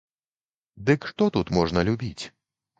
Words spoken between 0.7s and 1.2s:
Дык